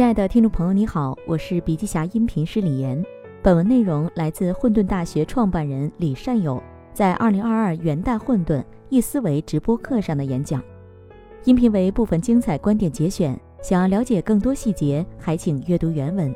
[0.00, 3.04] 亲爱的听众朋友，你好，我是笔记侠音频师李岩。
[3.42, 6.58] 本文内容来自混沌大学创办人李善友
[6.94, 10.62] 在二零二二元旦混沌易思维直播课上的演讲。
[11.44, 16.34] 音频为部分精彩观点节选，想要了解更多细节，还请阅读原文。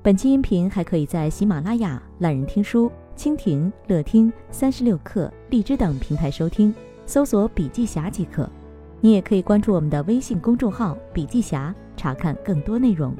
[0.00, 6.74] 本期音频还可以在喜马拉雅、懒人听书、蜻蜓、乐听、三十六课、荔枝等平台收听，
[7.04, 8.48] 搜索“笔记侠”即可。
[9.02, 13.14] 你也可以关注我们的微信公众号“笔记侠”，查看更多内容。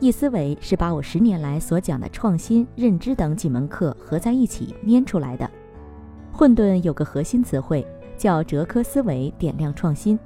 [0.00, 5.48] 易思维是把我十年来所讲的创新、认知等几门课合在一起捏出来的。
[6.32, 7.86] 混沌有个核心词汇
[8.18, 10.18] 叫哲科思维，点亮创新。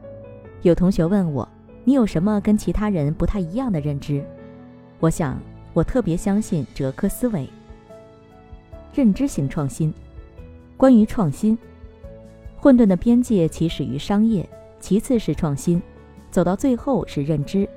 [0.62, 1.46] 有同学问我，
[1.84, 4.24] 你有什么跟其他人不太一样的认知？
[4.98, 5.38] 我想，
[5.74, 7.48] 我特别相信哲科思维，
[8.92, 9.92] 认知型创新。
[10.76, 11.56] 关于创新，
[12.56, 14.48] 混沌的边界起始于商业，
[14.80, 15.80] 其次是创新，
[16.30, 17.68] 走到最后是认知。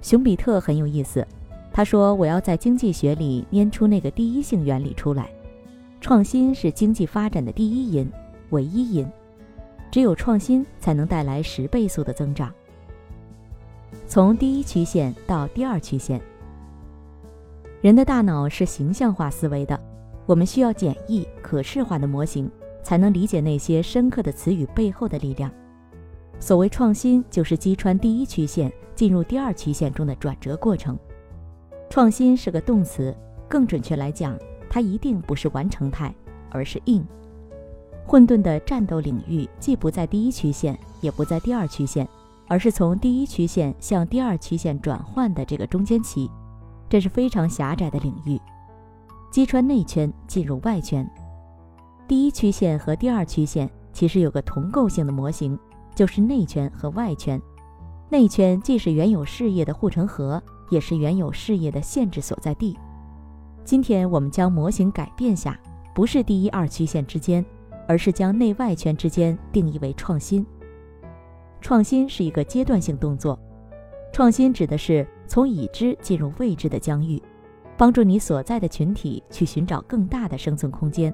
[0.00, 1.26] 熊彼特很有意思，
[1.72, 5.30] 他说：“我要在经济学里拈出那个第一性原理出来。
[6.00, 8.10] 创新是经济发展的第一因，
[8.50, 9.06] 唯一因。
[9.90, 12.52] 只有创新才能带来十倍速的增长。
[14.06, 16.20] 从第一曲线到第二曲线，
[17.80, 19.80] 人的大脑是形象化思维的，
[20.26, 22.50] 我们需要简易可视化的模型，
[22.82, 25.50] 才能理解那些深刻的词语背后的力量。
[26.40, 30.98] 所谓创新，就是击穿第一曲线。”进入第二曲线中的转折过程，
[31.88, 33.16] 创新是个动词，
[33.48, 34.36] 更准确来讲，
[34.68, 36.12] 它一定不是完成态，
[36.50, 37.06] 而是 in。
[38.04, 42.08] 混沌的战斗领域既不在第一曲线，也不在第二曲线，
[42.48, 46.28] 而是从第一曲线向第二曲线转换的这个中间期，
[46.88, 48.36] 这是非常狭窄的领域，
[49.30, 51.08] 击穿内圈进入外圈。
[52.08, 55.56] 第一曲线和第二曲线其实有个同构性的模型，
[55.98, 57.42] 就是内圈和外圈。
[58.08, 60.40] 内圈既是原有事业的护城河，
[60.70, 62.78] 也是原有事业的限制所在地。
[63.64, 65.58] 今天我们将模型改变下，
[65.92, 67.44] 不是第一二曲线之间，
[67.88, 70.46] 而是将内外圈之间定义为创新。
[71.60, 73.36] 创新是一个阶段性动作，
[74.12, 77.20] 创新指的是从已知进入未知的疆域，
[77.76, 81.12] 帮助你所在的群体去寻找更大的生存空间。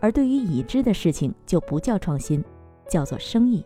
[0.00, 2.42] 而对于已知的事情，就不叫创新，
[2.88, 3.62] 叫做生意。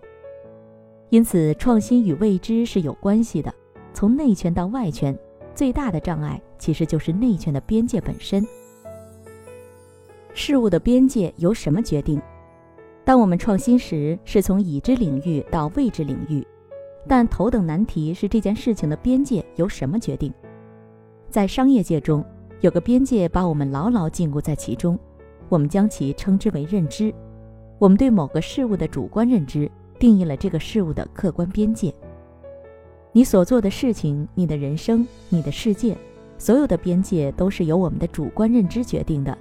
[1.11, 3.53] 因此，创新与未知是有关系的。
[3.93, 5.17] 从内圈到外圈，
[5.57, 8.47] 最大的障碍其实就是内圈的边界本身。
[10.33, 12.23] 事物的边界由什么决定？
[13.05, 16.47] 当我们创新时，是从已知领域到未知领域。
[17.09, 20.33] 但头等难题是这件事情的边界由什么决定？
[21.29, 22.25] 在商业界中，
[22.61, 24.97] 有个边界把我们牢牢禁锢在其中，
[25.49, 27.13] 我们将其称之为认知。
[27.81, 29.69] 我们对某个事物的主观认知。
[30.01, 31.95] 定义了这个事物的客观边界。
[33.13, 35.97] 你所做的事情、你的人生、你的世界，
[36.39, 39.37] 所有的边界都是由我们的主观认知决定的。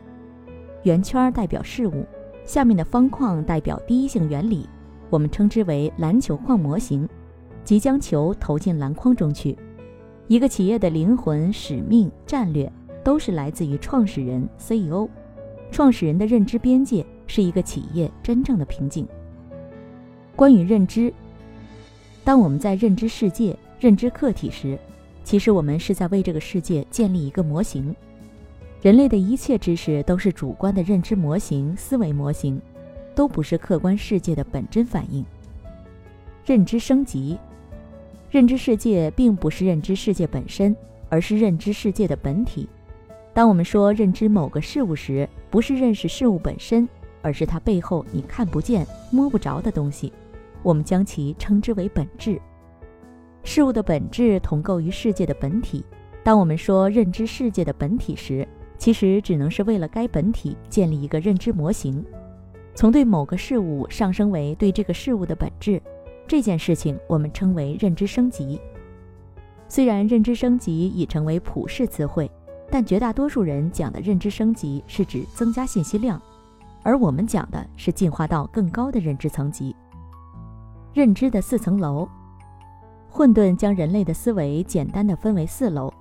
[0.84, 2.06] 圆圈代表事物，
[2.44, 4.68] 下面的方框代表第一性原理，
[5.10, 7.08] 我们称之为篮球框模型，
[7.64, 9.58] 即将球投进篮筐中去。
[10.28, 12.72] 一个企业的灵魂、使命、战略，
[13.04, 15.08] 都是来自于创始人 CEO。
[15.72, 19.08] 创始人的认知边界是一个企业真正的瓶颈。
[20.40, 21.14] 关于认知，
[22.24, 24.80] 当我们在认知世界、认知客体时，
[25.22, 27.94] 其实我们是在为这个世界建立一个模型。
[28.82, 32.58] 人类的一切知识都是主观的认知模型、思维模型，
[33.14, 35.26] 都不是客观世界的本真反应。
[36.46, 37.38] 认知升级，
[38.32, 40.74] 认知世界并不是认知世界本身，
[41.10, 42.66] 而是认知世界的本体。
[43.34, 46.88] 当我们说认知某个事物时，不是认识事物本身，
[47.22, 50.14] 而是它背后你看不见、摸不着的东西。
[50.64, 52.40] 我们将其称之为本质。
[53.44, 55.84] 事物的本质同构于世界的本体。
[56.24, 58.48] 当我们说认知世界的本体时，
[58.78, 62.06] 其实只能是为了该本体建立一个认知模型，
[62.76, 65.82] 从对某个事物上升为对这个事物的本质。
[66.28, 68.60] 这件事情我们称为认知升级。
[69.68, 72.30] 虽然认知升级已成为普世词汇，
[72.70, 76.22] 但绝大多数人讲的认知升级是指增加信息量，
[76.84, 79.76] 而我们讲的是进化到更高的认知层级。
[80.94, 82.08] 认知的四层楼，
[83.10, 85.94] 混沌将人类的思维简单的分为四楼：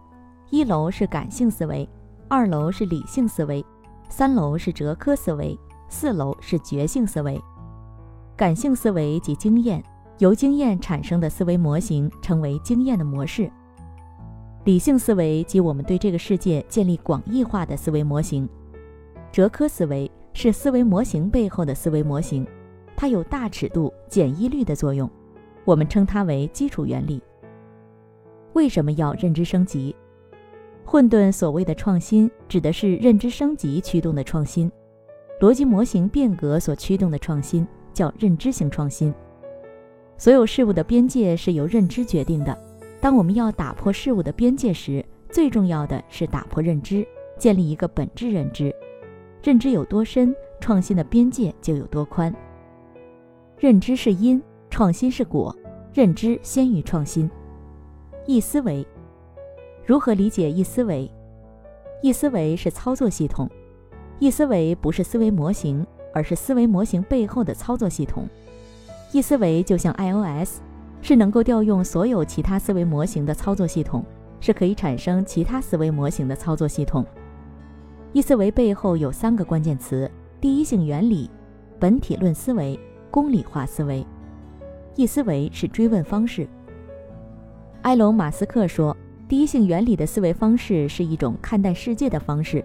[0.50, 1.88] 一楼是感性思维，
[2.26, 3.64] 二楼是理性思维，
[4.08, 5.58] 三楼是哲科思维，
[5.88, 7.40] 四楼是觉性思维。
[8.34, 9.82] 感性思维即经验，
[10.18, 13.50] 由经验产生的思维模型称为经验的模式。
[14.64, 18.48] 理性思维即我们对这个世界建立广义化的思维模型。
[19.30, 22.46] 哲科思维是思维模型背后的思维模型。
[23.00, 25.08] 它有大尺度、简易率的作用，
[25.64, 27.22] 我们称它为基础原理。
[28.54, 29.94] 为什么要认知升级？
[30.84, 34.68] 混沌所谓的创新，指的是认知升级驱动的创新；
[35.38, 37.64] 逻辑模型变革所驱动的创新，
[37.94, 39.14] 叫认知型创新。
[40.16, 42.58] 所有事物的边界是由认知决定的。
[43.00, 47.06] 当我们要打破事物的边界时，最重要的是打破认知，
[47.38, 48.74] 建立一个本质认知。
[49.40, 52.34] 认知有多深，创新的边界就有多宽。
[53.58, 54.40] 认知是因，
[54.70, 55.54] 创新是果。
[55.92, 57.28] 认知先于创新。
[58.24, 58.86] 易思维，
[59.84, 61.10] 如何理解易思维？
[62.00, 63.50] 易思维是操作系统。
[64.20, 65.84] 易思维不是思维模型，
[66.14, 68.28] 而是思维模型背后的操作系统。
[69.10, 70.60] 易思维就像 iOS，
[71.02, 74.04] 是能够调用所有其他思维模型的操作系统，
[74.38, 77.04] 是可以产生其他思维模型的操作系统。
[78.12, 80.08] 易思维背后有三个关键词：
[80.40, 81.28] 第一性原理、
[81.80, 82.78] 本体论思维、
[83.10, 84.06] 公理化思维。
[84.96, 86.48] 一思维是追问方式。
[87.82, 88.96] 埃隆·马斯克说
[89.28, 92.64] ：“第一性原理的思维方式是一种看待世界的方式，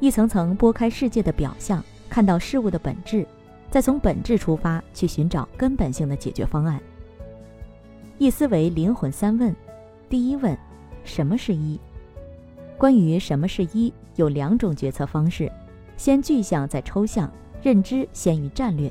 [0.00, 3.26] 一层层剥开世界的表象，看到事物的本质，
[3.70, 6.80] 再从本质出发去寻找根本性的解决方案。”
[8.16, 9.54] 一思维灵魂三问：
[10.08, 10.56] 第一问，
[11.04, 11.78] 什么是一？
[12.78, 15.52] 关于什么是一，有两种决策方式：
[15.96, 17.30] 先具象再抽象，
[17.62, 18.90] 认知先于战略。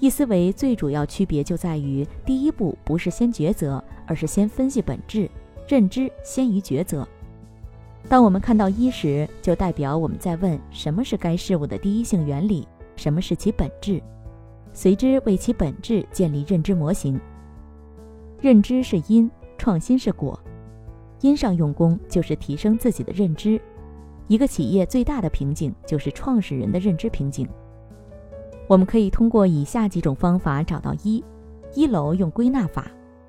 [0.00, 5.30] 易思维最主要区别就在于，第一步不是先抉择，而是先分析本质，
[5.68, 7.06] 认知先于抉择。
[8.08, 12.66] 当我们看到一时，就代表我们在问什么是该事物的第一性原理，
[12.96, 14.02] 什么是其本质，
[14.72, 17.20] 随之为其本质建立认知模型。
[18.40, 20.40] 认知是因，创新是果。
[21.20, 23.60] 因上用功就是提升自己的认知。
[24.28, 27.46] 一个企业最大的瓶颈就是创始人的认知瓶颈。
[28.70, 31.24] 我们可以通过以下几种方法找到一：
[31.74, 32.86] 一楼用归纳法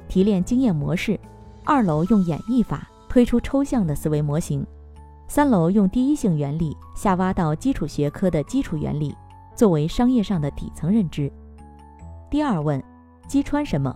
[0.07, 1.17] 提炼经验模式；
[1.65, 4.63] 二楼用演绎法推出抽象的思维模型；
[5.27, 9.15] 三楼用第一性原理下挖到基础学科的基础原理，
[9.55, 11.31] 作为商业上的底层认知。
[12.29, 12.79] 第二问：
[13.27, 13.91] 击穿什么？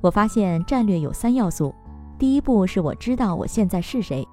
[0.00, 1.74] 我发现战略有三要素：
[2.20, 4.24] 第一步是我知道我现在是谁，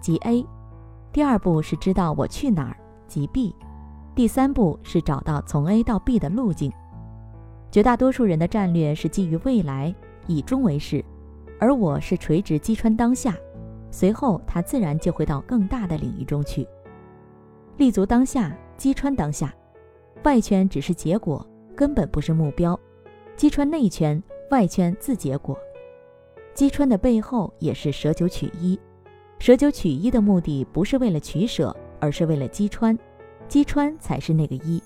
[0.00, 0.42] 即 A；
[1.12, 2.76] 第二步是知道我去哪儿，
[3.06, 3.54] 即 B。
[4.14, 6.72] 第三步是找到从 A 到 B 的路径。
[7.72, 9.92] 绝大多数人的战略是基于未来，
[10.28, 11.04] 以终为始，
[11.58, 13.36] 而我是垂直击穿当下，
[13.90, 16.64] 随后他自然就会到更大的领域中去。
[17.76, 19.52] 立足当下，击穿当下，
[20.22, 21.44] 外圈只是结果，
[21.74, 22.78] 根本不是目标。
[23.34, 24.22] 击穿内圈，
[24.52, 25.58] 外圈自结果。
[26.54, 28.78] 击穿的背后也是舍九取一，
[29.40, 32.96] 舍九取一的目的不是为了取舍，而是为了击穿。
[33.48, 34.82] 击穿才是那个一。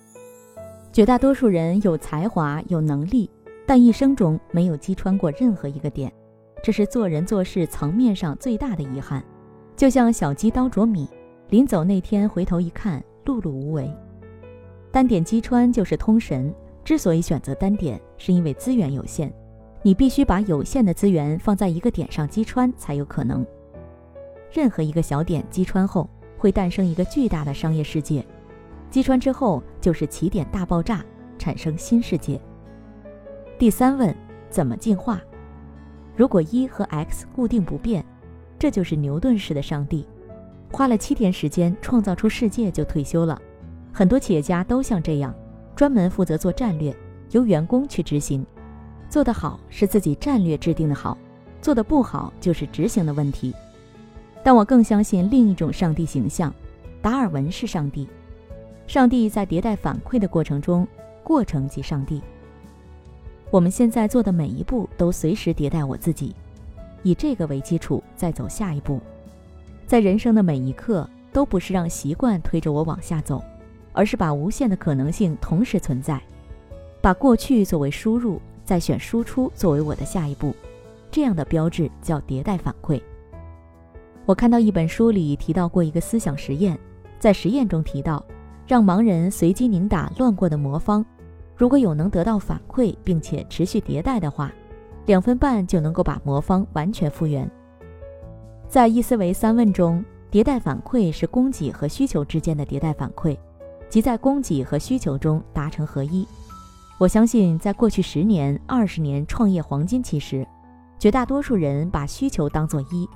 [0.92, 3.30] 绝大多数人有才华有能力，
[3.66, 6.12] 但一生中没有击穿过任何一个点，
[6.62, 9.22] 这是做人做事层面上最大的遗憾。
[9.76, 11.08] 就像小鸡刀啄米，
[11.50, 13.88] 临走那天回头一看，碌碌无为。
[14.90, 16.52] 单点击穿就是通神。
[16.84, 19.30] 之所以选择单点，是因为资源有限，
[19.82, 23.46] 你必须把有限的资源放在一个点上击穿才有可能。
[24.50, 26.08] 任何一个小点击穿后，
[26.38, 28.24] 会诞生一个巨大的商业世界。
[28.90, 31.04] 击穿之后就是起点大爆炸，
[31.38, 32.40] 产生新世界。
[33.58, 34.14] 第三问，
[34.48, 35.20] 怎么进化？
[36.16, 38.04] 如果一和 x 固定不变，
[38.58, 40.06] 这就是牛顿式的上帝，
[40.72, 43.40] 花了七天时间创造出世界就退休了。
[43.92, 45.34] 很多企业家都像这样，
[45.76, 46.94] 专门负责做战略，
[47.30, 48.44] 由员工去执行。
[49.08, 51.16] 做得好是自己战略制定的好，
[51.60, 53.54] 做得不好就是执行的问题。
[54.42, 56.52] 但我更相信另一种上帝形象，
[57.02, 58.08] 达尔文是上帝。
[58.88, 60.88] 上帝在迭代反馈的过程中，
[61.22, 62.22] 过程即上帝。
[63.50, 66.34] 我们现在做的每一步都随时迭代我自己，
[67.02, 68.98] 以这个为基础再走下一步。
[69.86, 73.44] 在人生的每一刻，都不是让习惯推着我往下走，
[73.92, 76.18] 而是把无限的可能性同时存在，
[77.02, 80.56] 把过去作为输入，再选输出作为我的下一步。
[81.10, 82.98] 这样的标志叫迭代反馈。
[84.24, 86.78] 我看到一本书里提到过一个思想实验，
[87.18, 88.24] 在实验中提到。
[88.68, 91.02] 让盲人随机拧打乱过的魔方，
[91.56, 94.52] 如果有能得到反馈并且持续迭代的话，
[95.06, 97.50] 两分半就能够把魔方完全复原。
[98.68, 103.34] 在易思维三问中，迭代反馈是供给和需求之间的迭代反馈，
[103.88, 106.28] 即在供给和需求中达成合一。
[106.98, 110.46] 我相信，在过去十年、二十年创业黄金期时，
[110.98, 113.08] 绝大多数人把需求当做一，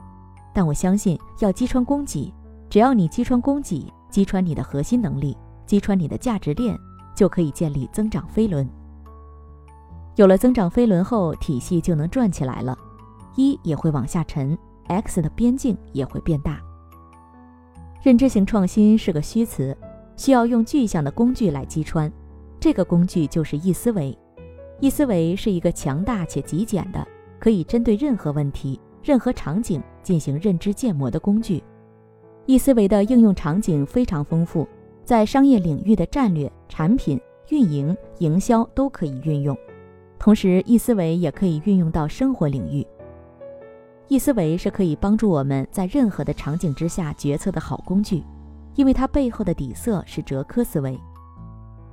[0.55, 2.33] 但我相信要击穿供给，
[2.71, 3.93] 只要你击穿供给。
[4.13, 6.79] 击穿你的核心能力，击穿你的价值链，
[7.17, 8.69] 就可以建立增长飞轮。
[10.17, 12.77] 有了增长飞轮后，体系就能转起来了。
[13.35, 16.61] 一也会往下沉，x 的边境也会变大。
[18.03, 19.75] 认知型创新是个虚词，
[20.15, 22.13] 需要用具象的工具来击穿。
[22.61, 24.17] 这个工具就是易思维。
[24.79, 27.03] 易思维是一个强大且极简的，
[27.41, 31.65] 可以针对任何问题、任何场景进行认知建模的工具。
[32.47, 34.67] 易思维的应用场景非常丰富，
[35.05, 37.21] 在商业领域的战略、产品、
[37.51, 39.57] 运营、营销都可以运用。
[40.19, 42.87] 同时，易思维也可以运用到生活领域。
[44.09, 48.23] 易思维是可以帮助我们在任何的场景之下决策的好工具，
[48.75, 50.99] 因为它背后的底色是哲科思维。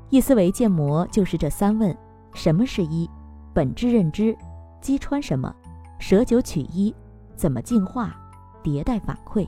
[0.10, 1.96] 易思维建模就是这三问。
[2.34, 3.10] 什么是一？
[3.54, 4.36] 本质认知，
[4.82, 5.54] 击穿什么？
[6.00, 6.94] 舍九取一，
[7.36, 8.16] 怎么进化？
[8.64, 9.48] 迭代反馈。